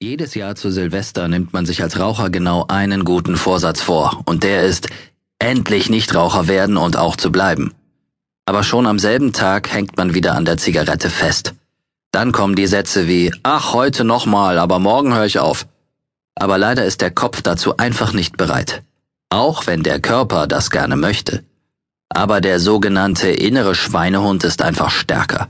Jedes 0.00 0.36
Jahr 0.36 0.54
zu 0.54 0.70
Silvester 0.70 1.26
nimmt 1.26 1.52
man 1.52 1.66
sich 1.66 1.82
als 1.82 1.98
Raucher 1.98 2.30
genau 2.30 2.64
einen 2.68 3.04
guten 3.04 3.36
Vorsatz 3.36 3.80
vor, 3.80 4.22
und 4.26 4.44
der 4.44 4.62
ist, 4.62 4.86
endlich 5.40 5.90
Nichtraucher 5.90 6.46
werden 6.46 6.76
und 6.76 6.96
auch 6.96 7.16
zu 7.16 7.32
bleiben. 7.32 7.74
Aber 8.46 8.62
schon 8.62 8.86
am 8.86 9.00
selben 9.00 9.32
Tag 9.32 9.72
hängt 9.72 9.96
man 9.96 10.14
wieder 10.14 10.36
an 10.36 10.44
der 10.44 10.56
Zigarette 10.56 11.10
fest. 11.10 11.54
Dann 12.12 12.30
kommen 12.30 12.54
die 12.54 12.68
Sätze 12.68 13.08
wie, 13.08 13.34
ach, 13.42 13.72
heute 13.72 14.04
nochmal, 14.04 14.58
aber 14.58 14.78
morgen 14.78 15.14
höre 15.14 15.26
ich 15.26 15.40
auf. 15.40 15.66
Aber 16.36 16.58
leider 16.58 16.84
ist 16.84 17.00
der 17.00 17.10
Kopf 17.10 17.42
dazu 17.42 17.76
einfach 17.76 18.12
nicht 18.12 18.36
bereit. 18.36 18.84
Auch 19.30 19.66
wenn 19.66 19.82
der 19.82 19.98
Körper 19.98 20.46
das 20.46 20.70
gerne 20.70 20.94
möchte. 20.94 21.42
Aber 22.08 22.40
der 22.40 22.60
sogenannte 22.60 23.30
innere 23.30 23.74
Schweinehund 23.74 24.44
ist 24.44 24.62
einfach 24.62 24.90
stärker. 24.90 25.48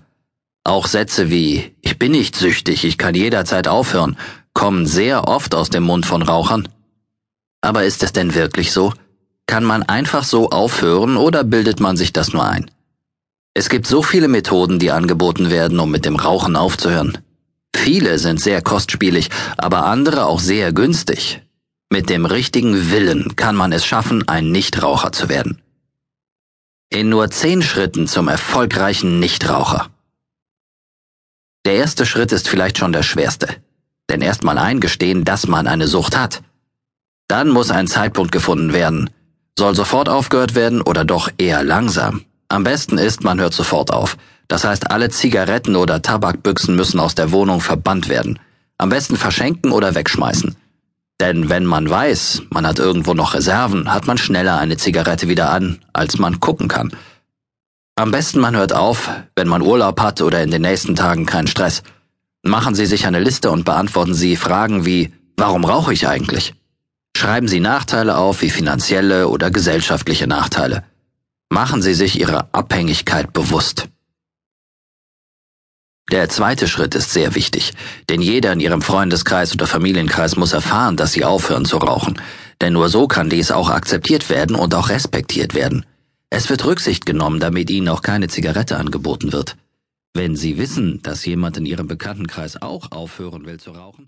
Auch 0.65 0.87
Sätze 0.87 1.31
wie 1.31 1.75
Ich 1.81 1.99
bin 1.99 2.13
nicht 2.13 2.37
süchtig, 2.37 2.85
ich 2.85 2.99
kann 2.99 3.15
jederzeit 3.15 3.69
aufhören 3.69 4.17
kommen 4.59 4.87
sehr 4.87 5.29
oft 5.29 5.55
aus 5.55 5.71
dem 5.71 5.85
Mund 5.85 6.05
von 6.05 6.21
Rauchern. 6.21 6.69
Aber 7.61 7.85
ist 7.85 8.03
es 8.03 8.11
denn 8.11 8.35
wirklich 8.35 8.73
so? 8.73 8.93
Kann 9.47 9.63
man 9.63 9.85
einfach 9.85 10.25
so 10.25 10.51
aufhören 10.51 11.17
oder 11.17 11.45
bildet 11.45 11.79
man 11.79 11.97
sich 11.97 12.13
das 12.13 12.33
nur 12.33 12.45
ein? 12.45 12.69
Es 13.55 13.69
gibt 13.69 13.87
so 13.87 14.03
viele 14.03 14.27
Methoden, 14.27 14.81
die 14.81 14.91
angeboten 14.91 15.51
werden, 15.51 15.79
um 15.79 15.93
mit 15.93 16.05
dem 16.05 16.17
Rauchen 16.17 16.57
aufzuhören. 16.57 17.19
Viele 17.73 18.19
sind 18.19 18.41
sehr 18.41 18.61
kostspielig, 18.61 19.31
aber 19.59 19.87
andere 19.87 20.27
auch 20.27 20.41
sehr 20.41 20.73
günstig. 20.73 21.41
Mit 21.89 22.11
dem 22.11 22.27
richtigen 22.27 22.91
Willen 22.91 23.37
kann 23.37 23.55
man 23.55 23.71
es 23.71 23.87
schaffen, 23.87 24.27
ein 24.27 24.51
Nichtraucher 24.51 25.13
zu 25.13 25.29
werden. 25.29 25.63
In 26.91 27.11
nur 27.11 27.31
zehn 27.31 27.63
Schritten 27.63 28.09
zum 28.09 28.27
erfolgreichen 28.27 29.21
Nichtraucher. 29.21 29.89
Der 31.69 31.77
erste 31.77 32.05
Schritt 32.05 32.33
ist 32.33 32.49
vielleicht 32.49 32.79
schon 32.79 32.93
der 32.93 33.05
schwerste 33.05 33.49
denn 34.09 34.23
erstmal 34.23 34.59
eingestehen, 34.59 35.25
dass 35.25 35.47
man 35.47 35.67
eine 35.67 35.87
Sucht 35.87 36.17
hat. 36.17 36.43
Dann 37.29 37.49
muss 37.49 37.71
ein 37.71 37.87
Zeitpunkt 37.87 38.33
gefunden 38.33 38.73
werden. 38.73 39.11
Soll 39.59 39.75
sofort 39.75 40.09
aufgehört 40.09 40.55
werden 40.55 40.81
oder 40.81 41.05
doch 41.05 41.31
eher 41.37 41.63
langsam? 41.63 42.23
Am 42.49 42.65
besten 42.65 42.97
ist, 42.97 43.23
man 43.23 43.39
hört 43.39 43.53
sofort 43.53 43.93
auf. 43.93 44.17
Das 44.47 44.65
heißt, 44.65 44.91
alle 44.91 45.11
Zigaretten 45.11 45.77
oder 45.77 46.01
Tabakbüchsen 46.01 46.75
müssen 46.75 47.01
aus 47.01 47.15
der 47.15 47.33
Wohnung 47.33 47.61
verbannt 47.61 48.09
werden. 48.09 48.39
Am 48.79 48.89
besten 48.89 49.17
verschenken 49.17 49.73
oder 49.73 49.95
wegschmeißen. 49.95 50.57
Denn 51.21 51.51
wenn 51.51 51.67
man 51.67 51.91
weiß, 51.91 52.43
man 52.51 52.67
hat 52.67 52.79
irgendwo 52.79 53.13
noch 53.13 53.35
Reserven, 53.35 53.93
hat 53.93 54.07
man 54.07 54.17
schneller 54.17 54.57
eine 54.59 54.79
Zigarette 54.79 55.29
wieder 55.29 55.51
an, 55.51 55.81
als 55.93 56.19
man 56.19 56.41
gucken 56.41 56.69
kann. 56.69 56.93
Am 57.99 58.13
besten 58.13 58.39
man 58.39 58.55
hört 58.55 58.73
auf, 58.73 59.11
wenn 59.35 59.49
man 59.49 59.61
Urlaub 59.61 60.01
hat 60.01 60.23
oder 60.23 60.41
in 60.41 60.53
den 60.53 60.63
nächsten 60.63 60.95
Tagen 60.95 61.27
keinen 61.27 61.49
Stress. 61.49 61.83
Machen 62.45 62.77
Sie 62.77 62.87
sich 62.87 63.09
eine 63.09 63.19
Liste 63.19 63.51
und 63.51 63.65
beantworten 63.65 64.15
Sie 64.15 64.37
Fragen 64.37 64.87
wie 64.87 65.13
Warum 65.37 65.65
rauche 65.65 65.93
ich 65.93 66.07
eigentlich? 66.07 66.55
Schreiben 67.17 67.49
Sie 67.49 67.59
Nachteile 67.59 68.17
auf 68.17 68.41
wie 68.43 68.51
finanzielle 68.51 69.27
oder 69.27 69.51
gesellschaftliche 69.51 70.29
Nachteile. 70.29 70.85
Machen 71.51 71.83
Sie 71.83 71.93
sich 71.93 72.21
Ihre 72.21 72.55
Abhängigkeit 72.55 73.33
bewusst. 73.33 73.89
Der 76.13 76.29
zweite 76.29 76.69
Schritt 76.69 76.95
ist 76.95 77.13
sehr 77.13 77.35
wichtig, 77.35 77.73
denn 78.09 78.23
jeder 78.23 78.53
in 78.53 78.61
Ihrem 78.61 78.81
Freundeskreis 78.81 79.53
oder 79.53 79.67
Familienkreis 79.67 80.37
muss 80.37 80.53
erfahren, 80.53 80.97
dass 80.97 81.15
Sie 81.15 81.25
aufhören 81.25 81.65
zu 81.65 81.79
rauchen, 81.79 82.23
denn 82.61 82.75
nur 82.75 82.91
so 82.91 83.09
kann 83.09 83.29
dies 83.29 83.51
auch 83.51 83.71
akzeptiert 83.71 84.31
werden 84.31 84.55
und 84.55 84.73
auch 84.77 84.89
respektiert 84.89 85.55
werden. 85.55 85.85
Es 86.31 86.51
wird 86.51 86.65
Rücksicht 86.65 87.07
genommen, 87.07 87.41
damit 87.41 87.71
Ihnen 87.71 87.89
auch 87.89 88.03
keine 88.03 88.29
Zigarette 88.29 88.77
angeboten 88.77 89.33
wird. 89.33 89.57
Wenn 90.15 90.37
Sie 90.37 90.59
wissen, 90.59 91.01
dass 91.03 91.25
jemand 91.25 91.57
in 91.57 91.67
Ihrem 91.67 91.89
Bekanntenkreis 91.89 92.61
auch 92.61 92.93
aufhören 92.93 93.47
will 93.47 93.59
zu 93.59 93.71
rauchen, 93.73 94.07